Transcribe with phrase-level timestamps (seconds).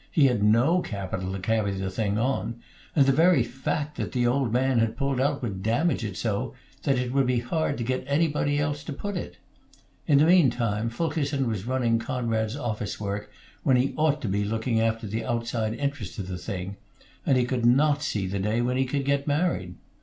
[0.09, 2.59] He had no capital to carry the thing on,
[2.95, 6.55] and the very fact that the old man had pulled out would damage it so
[6.81, 9.37] that it would be hard to get anybody else to put it.
[10.07, 13.29] In the mean time Fulkerson was running Conrad's office work,
[13.61, 16.77] when he ought to be looking after the outside interests of the thing;
[17.23, 19.75] and he could not see the day when he could get married.